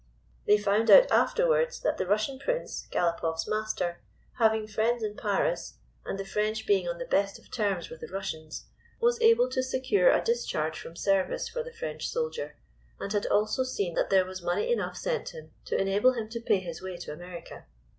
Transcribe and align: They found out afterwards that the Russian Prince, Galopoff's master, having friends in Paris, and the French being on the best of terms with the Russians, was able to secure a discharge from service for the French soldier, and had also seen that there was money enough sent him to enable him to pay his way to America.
They 0.47 0.57
found 0.57 0.89
out 0.89 1.11
afterwards 1.11 1.79
that 1.81 1.99
the 1.99 2.07
Russian 2.07 2.39
Prince, 2.39 2.87
Galopoff's 2.91 3.47
master, 3.47 4.01
having 4.39 4.65
friends 4.65 5.03
in 5.03 5.15
Paris, 5.15 5.77
and 6.07 6.17
the 6.17 6.25
French 6.25 6.65
being 6.65 6.87
on 6.89 6.97
the 6.97 7.05
best 7.05 7.37
of 7.37 7.51
terms 7.51 7.91
with 7.91 8.01
the 8.01 8.07
Russians, 8.07 8.65
was 8.99 9.21
able 9.21 9.47
to 9.51 9.61
secure 9.61 10.09
a 10.11 10.19
discharge 10.19 10.79
from 10.79 10.95
service 10.95 11.47
for 11.47 11.61
the 11.61 11.71
French 11.71 12.09
soldier, 12.09 12.57
and 12.99 13.13
had 13.13 13.27
also 13.27 13.63
seen 13.63 13.93
that 13.93 14.09
there 14.09 14.25
was 14.25 14.41
money 14.41 14.71
enough 14.71 14.97
sent 14.97 15.35
him 15.35 15.51
to 15.65 15.79
enable 15.79 16.13
him 16.13 16.27
to 16.29 16.41
pay 16.41 16.57
his 16.57 16.81
way 16.81 16.97
to 16.97 17.13
America. 17.13 17.67